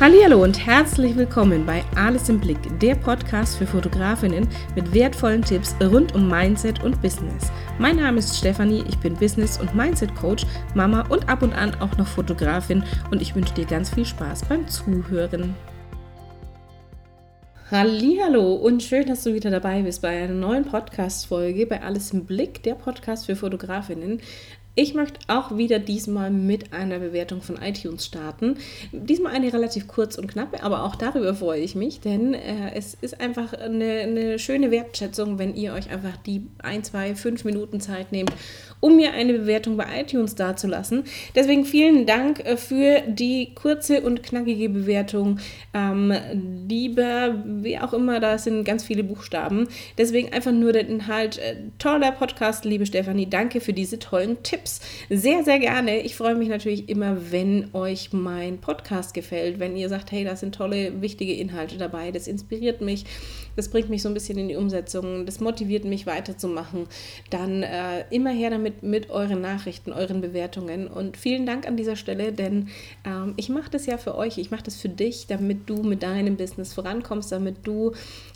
[0.00, 5.74] Hallo und herzlich willkommen bei Alles im Blick, der Podcast für Fotografinnen mit wertvollen Tipps
[5.80, 7.50] rund um Mindset und Business.
[7.80, 11.96] Mein Name ist Stefanie, ich bin Business- und Mindset-Coach, Mama und ab und an auch
[11.96, 15.56] noch Fotografin und ich wünsche dir ganz viel Spaß beim Zuhören.
[17.72, 22.24] Hallo und schön, dass du wieder dabei bist bei einer neuen Podcast-Folge bei Alles im
[22.24, 24.22] Blick, der Podcast für Fotografinnen.
[24.80, 28.58] Ich möchte auch wieder diesmal mit einer Bewertung von iTunes starten.
[28.92, 32.94] Diesmal eine relativ kurz und knappe, aber auch darüber freue ich mich, denn äh, es
[32.94, 37.80] ist einfach eine, eine schöne Wertschätzung, wenn ihr euch einfach die ein, zwei, fünf Minuten
[37.80, 38.32] Zeit nehmt,
[38.80, 41.04] um mir eine Bewertung bei iTunes dazulassen.
[41.34, 45.38] Deswegen vielen Dank äh, für die kurze und knackige Bewertung.
[45.74, 46.12] Ähm,
[46.68, 49.68] lieber, wie auch immer, da sind ganz viele Buchstaben.
[49.96, 51.38] Deswegen einfach nur der Inhalt.
[51.38, 53.28] Äh, toller Podcast, liebe Stefanie.
[53.28, 54.42] Danke für diese tollen.
[54.42, 56.00] Tipps sehr, sehr gerne.
[56.00, 60.36] Ich freue mich natürlich immer, wenn euch mein Podcast gefällt, wenn ihr sagt, hey, da
[60.36, 63.04] sind tolle, wichtige Inhalte dabei, das inspiriert mich,
[63.58, 66.86] das bringt mich so ein bisschen in die Umsetzung, das motiviert mich weiterzumachen.
[67.28, 70.86] Dann äh, immer her damit mit euren Nachrichten, euren Bewertungen.
[70.86, 72.68] Und vielen Dank an dieser Stelle, denn
[73.04, 76.04] ähm, ich mache das ja für euch, ich mache das für dich, damit du mit
[76.04, 77.92] deinem Business vorankommst, damit du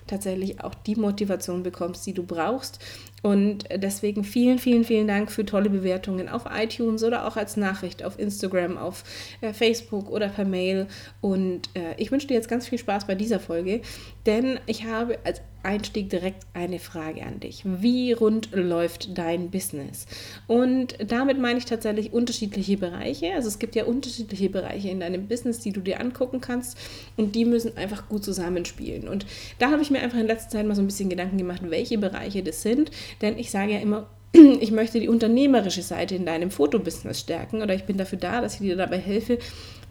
[0.07, 2.79] tatsächlich auch die Motivation bekommst, die du brauchst.
[3.23, 8.03] Und deswegen vielen, vielen, vielen Dank für tolle Bewertungen auf iTunes oder auch als Nachricht
[8.05, 9.05] auf Instagram, auf
[9.41, 10.89] äh, Facebook oder per Mail.
[11.21, 13.83] Und äh, ich wünsche dir jetzt ganz viel Spaß bei dieser Folge,
[14.27, 17.63] denn ich habe als Einstieg direkt eine Frage an dich.
[17.65, 20.07] Wie rund läuft dein Business?
[20.47, 23.33] Und damit meine ich tatsächlich unterschiedliche Bereiche.
[23.35, 26.77] Also es gibt ja unterschiedliche Bereiche in deinem Business, die du dir angucken kannst
[27.17, 29.09] und die müssen einfach gut zusammenspielen.
[29.09, 29.27] Und
[29.59, 31.99] da habe ich mir einfach in letzter Zeit mal so ein bisschen Gedanken gemacht, welche
[31.99, 32.91] Bereiche das sind.
[33.21, 37.75] Denn ich sage ja immer, ich möchte die unternehmerische Seite in deinem Fotobusiness stärken oder
[37.75, 39.39] ich bin dafür da, dass ich dir dabei helfe,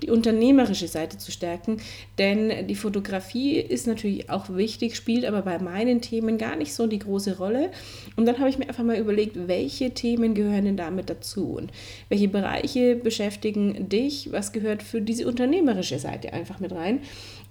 [0.01, 1.77] die unternehmerische Seite zu stärken.
[2.17, 6.87] Denn die Fotografie ist natürlich auch wichtig, spielt aber bei meinen Themen gar nicht so
[6.87, 7.71] die große Rolle.
[8.15, 11.71] Und dann habe ich mir einfach mal überlegt, welche Themen gehören denn damit dazu und
[12.09, 16.99] welche Bereiche beschäftigen dich, was gehört für diese unternehmerische Seite einfach mit rein.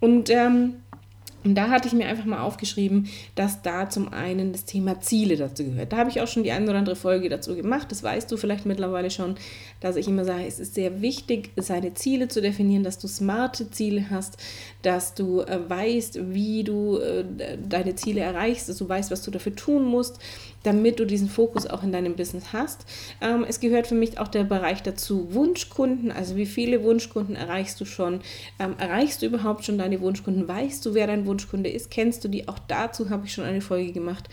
[0.00, 0.76] Und ähm,
[1.42, 5.36] und da hatte ich mir einfach mal aufgeschrieben, dass da zum einen das Thema Ziele
[5.36, 5.92] dazu gehört.
[5.92, 7.90] Da habe ich auch schon die eine oder andere Folge dazu gemacht.
[7.90, 9.36] Das weißt du vielleicht mittlerweile schon,
[9.80, 13.70] dass ich immer sage, es ist sehr wichtig, seine Ziele zu definieren, dass du smarte
[13.70, 14.36] Ziele hast,
[14.82, 17.24] dass du äh, weißt, wie du äh,
[17.66, 20.18] deine Ziele erreichst, dass du weißt, was du dafür tun musst,
[20.62, 22.84] damit du diesen Fokus auch in deinem Business hast.
[23.20, 27.80] Ähm, es gehört für mich auch der Bereich dazu Wunschkunden, also wie viele Wunschkunden erreichst
[27.80, 28.20] du schon?
[28.58, 30.46] Ähm, erreichst du überhaupt schon deine Wunschkunden?
[30.46, 31.90] Weißt du, wer dein Wunschkunde ist?
[31.90, 32.48] Kennst du die?
[32.48, 34.28] Auch dazu habe ich schon eine Folge gemacht.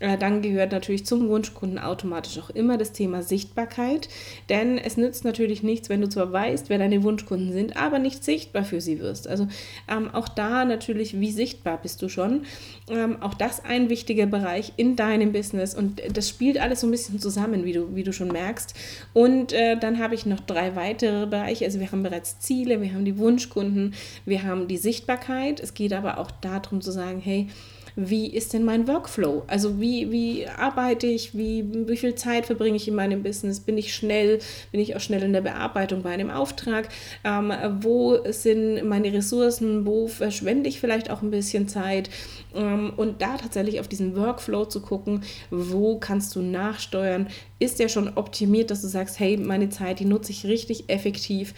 [0.00, 4.08] Äh, dann gehört natürlich zum Wunschkunden automatisch auch immer das Thema Sichtbarkeit,
[4.48, 8.24] denn es nützt natürlich nichts, wenn du zwar weißt, wer deine Wunschkunden sind, aber nicht
[8.24, 9.28] sichtbar für sie wirst.
[9.28, 9.46] Also
[9.88, 12.46] ähm, auch da natürlich, wie sichtbar bist du schon?
[12.88, 15.74] Ähm, auch das ein wichtiger Bereich in deinem Business.
[15.74, 18.74] Und das spielt alles so ein bisschen zusammen, wie du, wie du schon merkst.
[19.12, 21.66] Und äh, dann habe ich noch drei weitere Bereiche.
[21.66, 23.94] Also wir haben bereits Ziele, wir haben die Wunschkunden,
[24.24, 25.60] wir haben die Sichtbarkeit.
[25.60, 27.48] Es geht aber auch darum zu sagen, hey,
[27.96, 29.44] wie ist denn mein Workflow?
[29.46, 33.60] Also wie, wie arbeite ich, wie, wie viel Zeit verbringe ich in meinem Business?
[33.60, 34.38] Bin ich schnell,
[34.72, 36.88] bin ich auch schnell in der Bearbeitung bei einem Auftrag?
[37.24, 39.86] Ähm, wo sind meine Ressourcen?
[39.86, 42.10] Wo verschwende ich vielleicht auch ein bisschen Zeit?
[42.54, 47.28] Ähm, und da tatsächlich auf diesen Workflow zu gucken, wo kannst du nachsteuern?
[47.58, 51.54] Ist der schon optimiert, dass du sagst, hey, meine Zeit, die nutze ich richtig effektiv?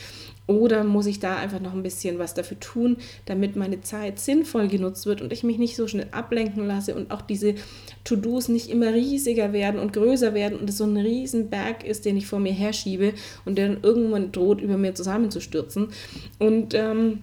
[0.46, 4.68] Oder muss ich da einfach noch ein bisschen was dafür tun, damit meine Zeit sinnvoll
[4.68, 7.54] genutzt wird und ich mich nicht so schnell ablenken lasse und auch diese
[8.04, 12.16] To-Dos nicht immer riesiger werden und größer werden und es so ein Riesenberg ist, den
[12.16, 13.14] ich vor mir herschiebe
[13.44, 15.88] und der dann irgendwann droht, über mir zusammenzustürzen.
[16.38, 17.20] Und ähm,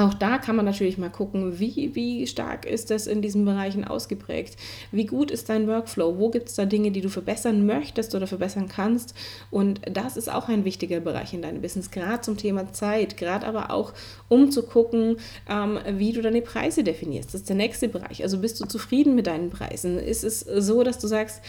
[0.00, 3.84] auch da kann man natürlich mal gucken, wie, wie stark ist das in diesen Bereichen
[3.84, 4.56] ausgeprägt?
[4.92, 6.18] Wie gut ist dein Workflow?
[6.18, 9.14] Wo gibt es da Dinge, die du verbessern möchtest oder verbessern kannst?
[9.50, 13.46] Und das ist auch ein wichtiger Bereich in deinem Business, gerade zum Thema Zeit, gerade
[13.46, 13.92] aber auch,
[14.28, 15.16] um zu gucken,
[15.48, 17.34] ähm, wie du deine Preise definierst.
[17.34, 18.22] Das ist der nächste Bereich.
[18.22, 19.98] Also bist du zufrieden mit deinen Preisen?
[19.98, 21.42] Ist es so, dass du sagst,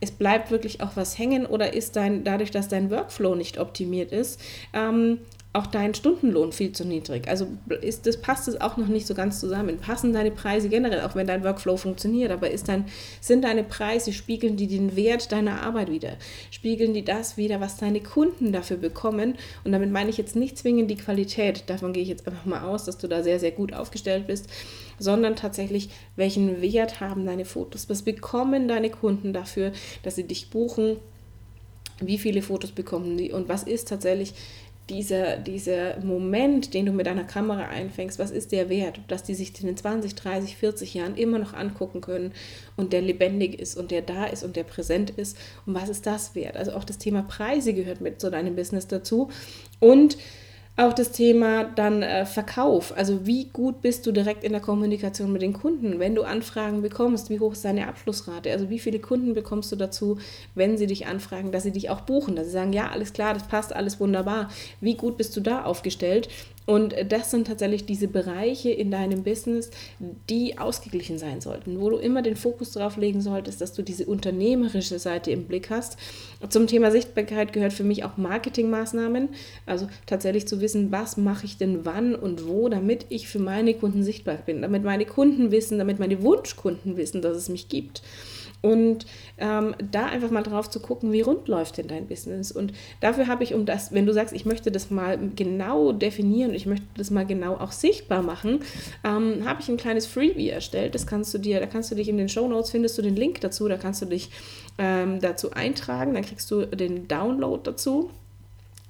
[0.00, 4.12] es bleibt wirklich auch was hängen oder ist dein, dadurch, dass dein Workflow nicht optimiert
[4.12, 4.38] ist,
[4.74, 5.20] ähm,
[5.54, 7.28] auch dein Stundenlohn viel zu niedrig.
[7.28, 7.46] Also
[7.80, 9.78] ist das, passt es auch noch nicht so ganz zusammen.
[9.78, 12.86] Passen deine Preise generell, auch wenn dein Workflow funktioniert, aber ist dein,
[13.20, 16.14] sind deine Preise, spiegeln die den Wert deiner Arbeit wieder?
[16.50, 19.36] Spiegeln die das wieder, was deine Kunden dafür bekommen?
[19.62, 22.64] Und damit meine ich jetzt nicht zwingend die Qualität, davon gehe ich jetzt einfach mal
[22.64, 24.48] aus, dass du da sehr, sehr gut aufgestellt bist,
[24.98, 27.88] sondern tatsächlich, welchen Wert haben deine Fotos?
[27.88, 29.70] Was bekommen deine Kunden dafür,
[30.02, 30.96] dass sie dich buchen?
[32.00, 33.30] Wie viele Fotos bekommen die?
[33.30, 34.34] Und was ist tatsächlich
[34.90, 39.34] dieser, dieser Moment, den du mit deiner Kamera einfängst, was ist der wert, dass die
[39.34, 42.32] sich in den 20, 30, 40 Jahren immer noch angucken können
[42.76, 45.38] und der lebendig ist und der da ist und der präsent ist.
[45.64, 46.56] Und was ist das wert?
[46.56, 49.30] Also auch das Thema Preise gehört mit zu deinem Business dazu.
[49.80, 50.18] Und
[50.76, 52.96] auch das Thema dann äh, Verkauf.
[52.96, 56.00] Also wie gut bist du direkt in der Kommunikation mit den Kunden?
[56.00, 58.50] Wenn du Anfragen bekommst, wie hoch ist deine Abschlussrate?
[58.50, 60.18] Also wie viele Kunden bekommst du dazu,
[60.56, 63.34] wenn sie dich anfragen, dass sie dich auch buchen, dass sie sagen, ja, alles klar,
[63.34, 64.50] das passt, alles wunderbar.
[64.80, 66.28] Wie gut bist du da aufgestellt?
[66.66, 69.70] Und das sind tatsächlich diese Bereiche in deinem Business,
[70.30, 74.06] die ausgeglichen sein sollten, wo du immer den Fokus darauf legen solltest, dass du diese
[74.06, 75.98] unternehmerische Seite im Blick hast.
[76.48, 79.28] Zum Thema Sichtbarkeit gehört für mich auch Marketingmaßnahmen,
[79.66, 83.74] also tatsächlich zu wissen, was mache ich denn wann und wo, damit ich für meine
[83.74, 88.02] Kunden sichtbar bin, damit meine Kunden wissen, damit meine Wunschkunden wissen, dass es mich gibt.
[88.64, 89.04] Und
[89.36, 92.50] ähm, da einfach mal drauf zu gucken, wie rund läuft denn dein Business.
[92.50, 96.54] Und dafür habe ich, um das, wenn du sagst, ich möchte das mal genau definieren,
[96.54, 98.60] ich möchte das mal genau auch sichtbar machen,
[99.04, 100.94] ähm, habe ich ein kleines Freebie erstellt.
[100.94, 103.16] Das kannst du dir, da kannst du dich in den Show Notes findest du den
[103.16, 104.30] Link dazu, da kannst du dich
[104.78, 108.08] ähm, dazu eintragen, dann kriegst du den Download dazu.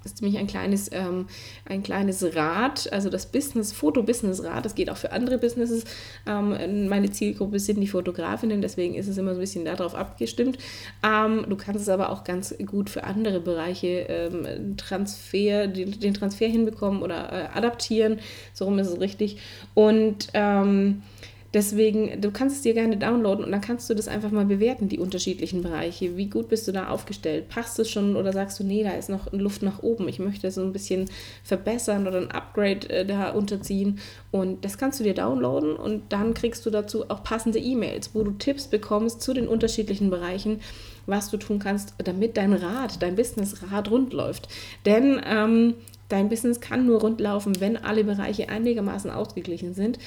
[0.05, 1.25] Das ist nämlich ein kleines, ähm,
[1.67, 5.83] ein kleines Rad, also das Business, Foto-Business-Rad, das geht auch für andere Businesses.
[6.27, 10.59] Ähm, meine Zielgruppe sind die Fotografinnen, deswegen ist es immer so ein bisschen darauf abgestimmt.
[11.03, 16.13] Ähm, du kannst es aber auch ganz gut für andere Bereiche ähm, Transfer, den, den,
[16.13, 18.19] Transfer hinbekommen oder äh, adaptieren.
[18.53, 19.39] So rum ist es richtig.
[19.73, 21.01] Und ähm,
[21.55, 24.89] Deswegen, du kannst es dir gerne downloaden und dann kannst du das einfach mal bewerten,
[24.89, 26.17] die unterschiedlichen Bereiche.
[26.17, 27.47] Wie gut bist du da aufgestellt?
[27.47, 30.09] Passt es schon oder sagst du, nee, da ist noch Luft nach oben.
[30.09, 31.09] Ich möchte so ein bisschen
[31.45, 33.99] verbessern oder ein Upgrade äh, da unterziehen.
[34.31, 38.23] Und das kannst du dir downloaden und dann kriegst du dazu auch passende E-Mails, wo
[38.23, 40.59] du Tipps bekommst zu den unterschiedlichen Bereichen
[41.07, 44.47] was du tun kannst, damit dein Rad, dein Business-Rad rund läuft.
[44.87, 45.75] Denn ähm,
[46.09, 49.97] Dein Business kann nur rund laufen, wenn alle Bereiche einigermaßen ausgeglichen sind.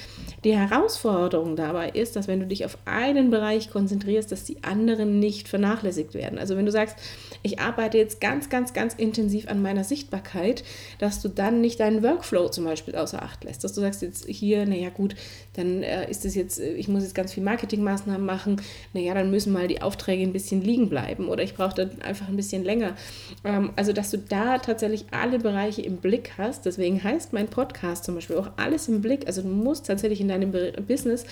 [0.43, 5.19] Die Herausforderung dabei ist, dass wenn du dich auf einen Bereich konzentrierst, dass die anderen
[5.19, 6.39] nicht vernachlässigt werden.
[6.39, 6.95] Also wenn du sagst,
[7.41, 10.63] ich arbeite jetzt ganz, ganz, ganz intensiv an meiner Sichtbarkeit,
[10.99, 13.63] dass du dann nicht deinen Workflow zum Beispiel außer Acht lässt.
[13.63, 15.15] Dass du sagst jetzt hier, naja gut,
[15.53, 18.61] dann äh, ist es jetzt, ich muss jetzt ganz viel Marketingmaßnahmen machen,
[18.93, 22.27] naja, dann müssen mal die Aufträge ein bisschen liegen bleiben oder ich brauche dann einfach
[22.27, 22.95] ein bisschen länger.
[23.43, 26.65] Ähm, also dass du da tatsächlich alle Bereiche im Blick hast.
[26.65, 29.27] Deswegen heißt mein Podcast zum Beispiel auch alles im Blick.
[29.27, 30.51] Also du musst tatsächlich in deinem
[30.87, 31.25] Business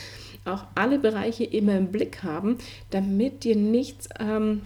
[0.45, 2.57] auch alle Bereiche immer im Blick haben,
[2.89, 4.63] damit dir nichts ähm,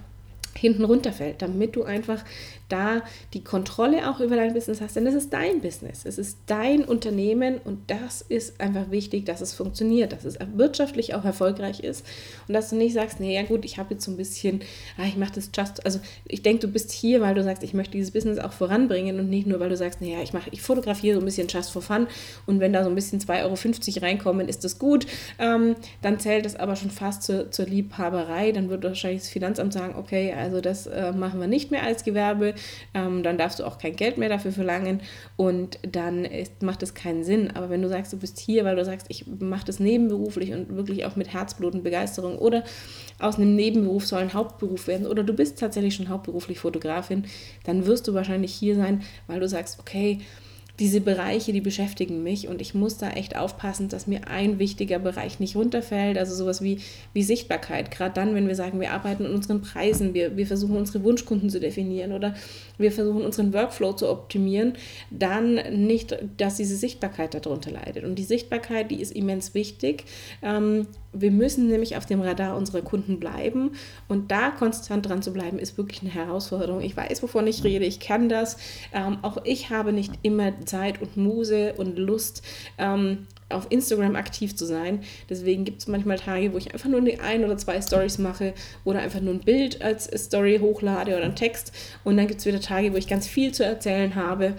[0.55, 2.23] hinten runterfällt, damit du einfach
[2.71, 3.01] da
[3.33, 6.83] die Kontrolle auch über dein Business hast, denn es ist dein Business, es ist dein
[6.83, 12.05] Unternehmen und das ist einfach wichtig, dass es funktioniert, dass es wirtschaftlich auch erfolgreich ist
[12.47, 14.61] und dass du nicht sagst, naja gut, ich habe jetzt so ein bisschen,
[14.97, 17.73] ah, ich mache das just, also ich denke, du bist hier, weil du sagst, ich
[17.73, 20.61] möchte dieses Business auch voranbringen und nicht nur, weil du sagst, naja, ich mache, ich
[20.61, 22.07] fotografiere so ein bisschen just for fun
[22.45, 25.05] und wenn da so ein bisschen 2,50 Euro reinkommen, ist das gut,
[25.39, 29.73] ähm, dann zählt das aber schon fast zur, zur Liebhaberei, dann wird wahrscheinlich das Finanzamt
[29.73, 32.53] sagen, okay, also das äh, machen wir nicht mehr als Gewerbe,
[32.93, 35.01] ähm, dann darfst du auch kein Geld mehr dafür verlangen
[35.35, 37.51] und dann ist, macht es keinen Sinn.
[37.51, 40.75] Aber wenn du sagst, du bist hier, weil du sagst, ich mache das nebenberuflich und
[40.75, 42.63] wirklich auch mit Herzblut und Begeisterung oder
[43.19, 47.25] aus einem Nebenberuf soll ein Hauptberuf werden oder du bist tatsächlich schon hauptberuflich Fotografin,
[47.63, 50.19] dann wirst du wahrscheinlich hier sein, weil du sagst, okay,
[50.81, 54.97] diese Bereiche, die beschäftigen mich und ich muss da echt aufpassen, dass mir ein wichtiger
[54.97, 56.17] Bereich nicht runterfällt.
[56.17, 56.79] Also sowas wie,
[57.13, 57.91] wie Sichtbarkeit.
[57.91, 61.51] Gerade dann, wenn wir sagen, wir arbeiten an unseren Preisen, wir, wir versuchen unsere Wunschkunden
[61.51, 62.33] zu definieren oder
[62.79, 64.73] wir versuchen unseren Workflow zu optimieren,
[65.11, 68.03] dann nicht, dass diese Sichtbarkeit darunter leidet.
[68.03, 70.05] Und die Sichtbarkeit, die ist immens wichtig.
[70.41, 73.71] Ähm, wir müssen nämlich auf dem Radar unserer Kunden bleiben
[74.07, 76.81] und da konstant dran zu bleiben, ist wirklich eine Herausforderung.
[76.81, 78.57] Ich weiß, wovon ich rede, ich kann das.
[78.93, 82.43] Ähm, auch ich habe nicht immer Zeit und Muse und Lust,
[82.77, 85.01] ähm, auf Instagram aktiv zu sein.
[85.29, 88.53] Deswegen gibt es manchmal Tage, wo ich einfach nur ein oder zwei Stories mache
[88.85, 91.73] oder einfach nur ein Bild als Story hochlade oder einen Text.
[92.05, 94.55] Und dann gibt es wieder Tage, wo ich ganz viel zu erzählen habe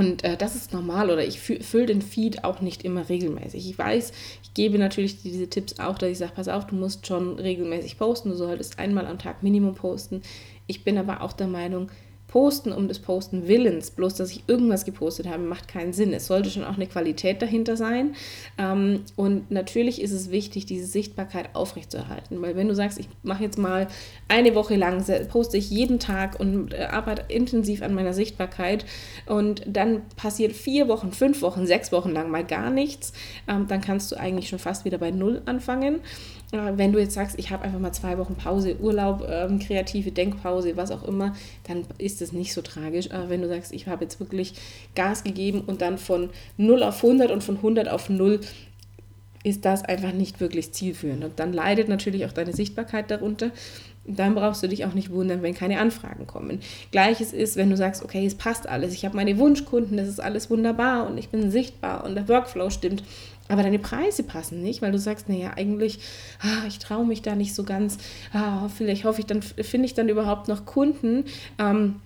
[0.00, 3.68] und äh, das ist normal oder ich fülle den Feed auch nicht immer regelmäßig.
[3.68, 7.06] Ich weiß, ich gebe natürlich diese Tipps auch, dass ich sage, pass auf, du musst
[7.06, 10.22] schon regelmäßig posten, du solltest einmal am Tag Minimum posten.
[10.66, 11.90] Ich bin aber auch der Meinung,
[12.30, 16.12] Posten um des Posten Willens, bloß dass ich irgendwas gepostet habe, macht keinen Sinn.
[16.12, 18.14] Es sollte schon auch eine Qualität dahinter sein.
[18.56, 22.40] Ähm, und natürlich ist es wichtig, diese Sichtbarkeit aufrechtzuerhalten.
[22.40, 23.88] Weil wenn du sagst, ich mache jetzt mal
[24.28, 28.84] eine Woche lang, poste ich jeden Tag und äh, arbeite intensiv an meiner Sichtbarkeit
[29.26, 33.12] und dann passiert vier Wochen, fünf Wochen, sechs Wochen lang mal gar nichts,
[33.48, 35.98] ähm, dann kannst du eigentlich schon fast wieder bei Null anfangen.
[36.52, 40.76] Wenn du jetzt sagst, ich habe einfach mal zwei Wochen Pause, Urlaub, ähm, kreative Denkpause,
[40.76, 41.34] was auch immer,
[41.68, 43.12] dann ist das nicht so tragisch.
[43.12, 44.54] Aber wenn du sagst, ich habe jetzt wirklich
[44.96, 48.40] Gas gegeben und dann von 0 auf 100 und von 100 auf 0
[49.42, 51.24] ist das einfach nicht wirklich zielführend.
[51.24, 53.52] Und dann leidet natürlich auch deine Sichtbarkeit darunter.
[54.04, 56.60] Dann brauchst du dich auch nicht wundern, wenn keine Anfragen kommen.
[56.90, 60.20] Gleiches ist, wenn du sagst, okay, es passt alles, ich habe meine Wunschkunden, das ist
[60.20, 63.02] alles wunderbar und ich bin sichtbar und der Workflow stimmt,
[63.50, 66.00] aber deine Preise passen nicht, weil du sagst, naja, eigentlich,
[66.40, 67.98] ah, ich traue mich da nicht so ganz,
[68.32, 71.24] ah, vielleicht hoffe ich, dann finde ich dann überhaupt noch Kunden.
[71.58, 71.96] Ähm,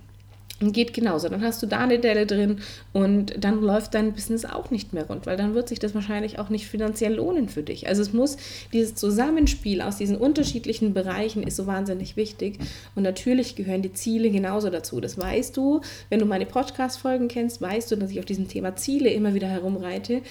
[0.72, 1.28] geht genauso.
[1.28, 2.58] Dann hast du da eine Delle drin
[2.92, 6.38] und dann läuft dein Business auch nicht mehr rund, weil dann wird sich das wahrscheinlich
[6.38, 7.88] auch nicht finanziell lohnen für dich.
[7.88, 8.36] Also es muss
[8.72, 12.58] dieses Zusammenspiel aus diesen unterschiedlichen Bereichen ist so wahnsinnig wichtig
[12.94, 15.00] und natürlich gehören die Ziele genauso dazu.
[15.00, 15.80] Das weißt du,
[16.10, 19.48] wenn du meine Podcast-Folgen kennst, weißt du, dass ich auf diesem Thema Ziele immer wieder
[19.48, 20.22] herumreite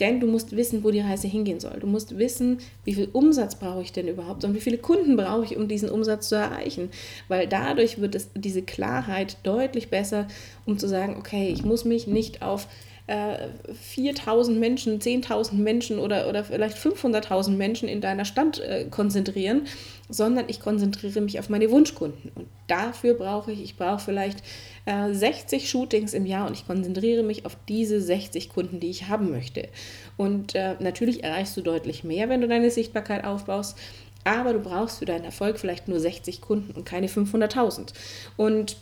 [0.00, 1.78] denn du musst wissen, wo die Reise hingehen soll.
[1.78, 5.44] Du musst wissen, wie viel Umsatz brauche ich denn überhaupt und wie viele Kunden brauche
[5.44, 6.90] ich, um diesen Umsatz zu erreichen.
[7.28, 10.26] Weil dadurch wird es, diese Klarheit deutlich besser,
[10.66, 12.66] um zu sagen, okay, ich muss mich nicht auf
[13.10, 19.66] 4000 äh, Menschen, 10.000 Menschen oder, oder vielleicht 500.000 Menschen in deiner Stadt äh, konzentrieren,
[20.08, 22.30] sondern ich konzentriere mich auf meine Wunschkunden.
[22.36, 24.42] Und dafür brauche ich, ich brauche vielleicht
[24.86, 29.08] äh, 60 Shootings im Jahr und ich konzentriere mich auf diese 60 Kunden, die ich
[29.08, 29.68] haben möchte.
[30.16, 33.76] Und äh, natürlich erreichst du deutlich mehr, wenn du deine Sichtbarkeit aufbaust.
[34.22, 37.92] Aber du brauchst für deinen Erfolg vielleicht nur 60 Kunden und keine 500.000.
[38.36, 38.76] Und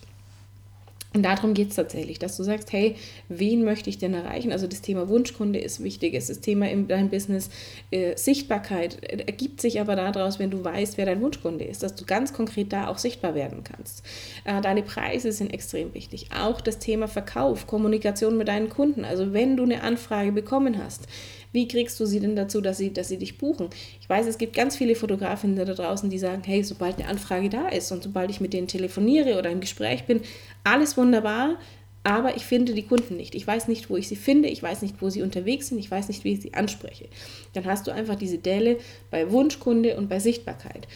[1.18, 2.94] und darum geht es tatsächlich, dass du sagst, hey,
[3.28, 4.52] wen möchte ich denn erreichen?
[4.52, 7.50] Also das Thema Wunschkunde ist wichtig, es ist das Thema in deinem Business.
[7.90, 12.04] Äh, Sichtbarkeit ergibt sich aber daraus, wenn du weißt, wer dein Wunschkunde ist, dass du
[12.04, 14.04] ganz konkret da auch sichtbar werden kannst.
[14.44, 16.28] Äh, deine Preise sind extrem wichtig.
[16.32, 19.04] Auch das Thema Verkauf, Kommunikation mit deinen Kunden.
[19.04, 21.08] Also wenn du eine Anfrage bekommen hast,
[21.52, 23.68] wie kriegst du sie denn dazu, dass sie, dass sie dich buchen?
[24.00, 27.48] Ich weiß, es gibt ganz viele Fotografinnen da draußen, die sagen, hey, sobald eine Anfrage
[27.48, 30.20] da ist und sobald ich mit denen telefoniere oder im Gespräch bin,
[30.64, 31.56] alles wunderbar,
[32.04, 33.34] aber ich finde die Kunden nicht.
[33.34, 35.90] Ich weiß nicht, wo ich sie finde, ich weiß nicht, wo sie unterwegs sind, ich
[35.90, 37.08] weiß nicht, wie ich sie anspreche.
[37.52, 38.78] Dann hast du einfach diese Delle
[39.10, 40.88] bei Wunschkunde und bei Sichtbarkeit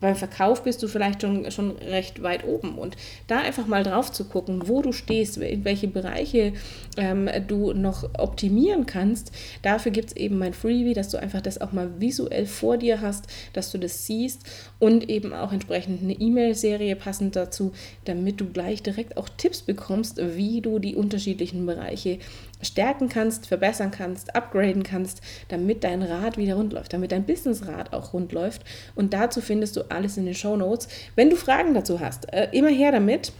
[0.00, 2.78] beim Verkauf bist du vielleicht schon, schon recht weit oben.
[2.78, 6.54] Und da einfach mal drauf zu gucken, wo du stehst, in welche Bereiche
[6.96, 11.60] ähm, du noch optimieren kannst, dafür gibt es eben mein Freebie, dass du einfach das
[11.60, 14.42] auch mal visuell vor dir hast, dass du das siehst
[14.78, 17.72] und eben auch entsprechend eine E-Mail-Serie passend dazu,
[18.04, 22.18] damit du gleich direkt auch Tipps bekommst, wie du die unterschiedlichen Bereiche
[22.62, 27.92] stärken kannst, verbessern kannst, upgraden kannst, damit dein Rad wieder rund läuft, damit dein Businessrad
[27.92, 28.62] auch rund läuft.
[28.94, 30.88] Und dazu findest du alles in den Show Notes.
[31.16, 33.32] Wenn du Fragen dazu hast, äh, immer her damit.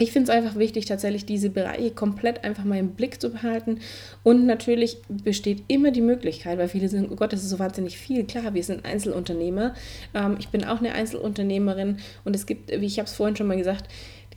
[0.00, 3.80] Ich finde es einfach wichtig, tatsächlich diese Bereiche komplett einfach mal im Blick zu behalten.
[4.22, 7.98] Und natürlich besteht immer die Möglichkeit, weil viele sagen, oh Gott, das ist so wahnsinnig
[7.98, 8.24] viel.
[8.24, 9.74] Klar, wir sind Einzelunternehmer.
[10.14, 13.48] Ähm, ich bin auch eine Einzelunternehmerin und es gibt, wie ich habe es vorhin schon
[13.48, 13.88] mal gesagt,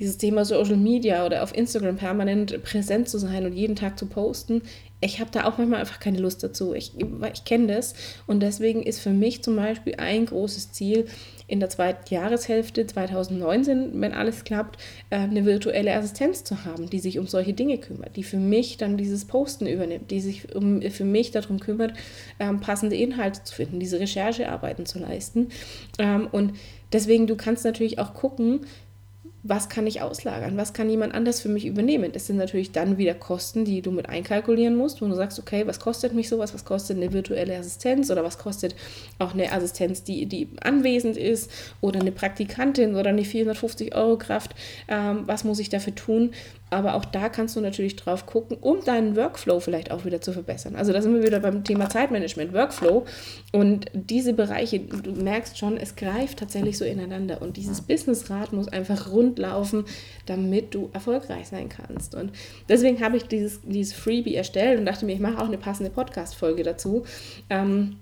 [0.01, 4.07] dieses Thema Social Media oder auf Instagram permanent präsent zu sein und jeden Tag zu
[4.07, 4.63] posten,
[4.99, 6.73] ich habe da auch manchmal einfach keine Lust dazu.
[6.73, 6.93] Ich,
[7.33, 7.93] ich kenne das
[8.27, 11.05] und deswegen ist für mich zum Beispiel ein großes Ziel,
[11.47, 14.79] in der zweiten Jahreshälfte 2019, wenn alles klappt,
[15.09, 18.77] äh, eine virtuelle Assistenz zu haben, die sich um solche Dinge kümmert, die für mich
[18.77, 21.91] dann dieses Posten übernimmt, die sich um, für mich darum kümmert,
[22.39, 25.49] ähm, passende Inhalte zu finden, diese Recherchearbeiten zu leisten.
[25.99, 26.53] Ähm, und
[26.93, 28.61] deswegen, du kannst natürlich auch gucken,
[29.43, 32.11] was kann ich auslagern, was kann jemand anders für mich übernehmen.
[32.11, 35.65] Das sind natürlich dann wieder Kosten, die du mit einkalkulieren musst, wo du sagst, okay,
[35.65, 38.75] was kostet mich sowas, was kostet eine virtuelle Assistenz oder was kostet
[39.17, 41.49] auch eine Assistenz, die, die anwesend ist
[41.81, 44.51] oder eine Praktikantin oder eine 450 Euro Kraft,
[44.87, 46.31] ähm, was muss ich dafür tun,
[46.71, 50.31] aber auch da kannst du natürlich drauf gucken, um deinen Workflow vielleicht auch wieder zu
[50.31, 50.77] verbessern.
[50.77, 53.05] Also da sind wir wieder beim Thema Zeitmanagement, Workflow.
[53.51, 57.41] Und diese Bereiche, du merkst schon, es greift tatsächlich so ineinander.
[57.41, 59.85] Und dieses Businessrad muss einfach rund laufen,
[60.25, 62.15] damit du erfolgreich sein kannst.
[62.15, 62.31] Und
[62.69, 65.91] deswegen habe ich dieses, dieses Freebie erstellt und dachte mir, ich mache auch eine passende
[65.91, 67.03] Podcast-Folge dazu.
[67.49, 67.97] Ähm,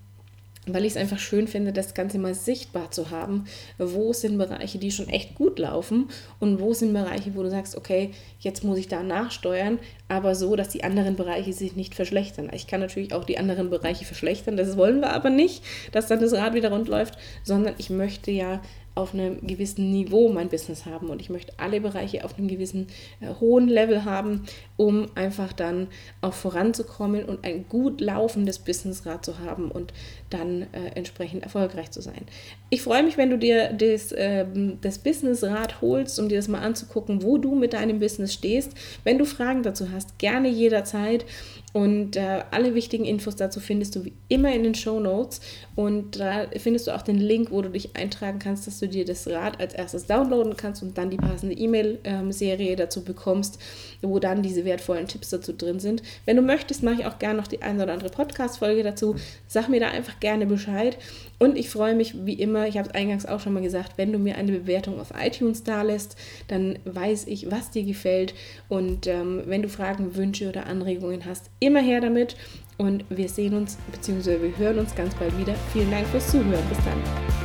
[0.68, 3.46] weil ich es einfach schön finde, das Ganze mal sichtbar zu haben.
[3.80, 6.10] Wo sind Bereiche, die schon echt gut laufen
[6.40, 10.56] und wo sind Bereiche, wo du sagst, okay, jetzt muss ich da nachsteuern, aber so,
[10.56, 12.52] dass die anderen Bereiche sich nicht verschlechtern.
[12.54, 16.20] Ich kann natürlich auch die anderen Bereiche verschlechtern, das wollen wir aber nicht, dass dann
[16.20, 18.62] das Rad wieder rund läuft, sondern ich möchte ja
[19.00, 22.88] auf einem gewissen Niveau mein Business haben und ich möchte alle Bereiche auf einem gewissen
[23.22, 24.46] äh, hohen Level haben,
[24.78, 25.88] um einfach dann
[26.22, 29.72] auch voranzukommen und ein gut laufendes Businessrad zu haben.
[29.72, 29.94] Und
[30.30, 32.26] dann äh, entsprechend erfolgreich zu sein.
[32.70, 34.46] Ich freue mich, wenn du dir das, äh,
[34.82, 38.74] das Business-Rad holst, um dir das mal anzugucken, wo du mit deinem Business stehst.
[39.04, 41.26] Wenn du Fragen dazu hast, gerne jederzeit.
[41.72, 45.40] Und äh, alle wichtigen Infos dazu findest du wie immer in den Show Notes.
[45.76, 49.06] Und da findest du auch den Link, wo du dich eintragen kannst, dass du dir
[49.06, 53.60] das Rad als erstes downloaden kannst und dann die passende E-Mail-Serie dazu bekommst,
[54.02, 56.02] wo dann diese wertvollen Tipps dazu drin sind.
[56.26, 59.16] Wenn du möchtest, mache ich auch gerne noch die eine oder andere Podcast-Folge dazu.
[59.48, 60.98] Sag mir da einfach gerne Bescheid.
[61.38, 64.12] Und ich freue mich wie immer, ich habe es eingangs auch schon mal gesagt, wenn
[64.12, 68.34] du mir eine Bewertung auf iTunes da lässt, dann weiß ich, was dir gefällt.
[68.68, 72.36] Und ähm, wenn du Fragen, Wünsche oder Anregungen hast, immer her damit.
[72.78, 74.42] Und wir sehen uns bzw.
[74.42, 75.56] wir hören uns ganz bald wieder.
[75.74, 76.64] Vielen Dank fürs Zuhören.
[76.70, 77.39] Bis dann.